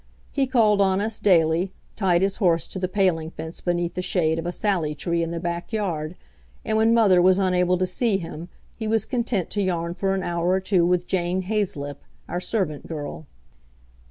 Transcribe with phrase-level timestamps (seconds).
[0.31, 4.39] He called on us daily, tied his horse to the paling fence beneath the shade
[4.39, 6.15] of a sallie tree in the backyard,
[6.65, 10.23] and when mother was unable to see him he was content to yarn for an
[10.23, 13.27] hour or two with Jane Haizelip, our servant girl.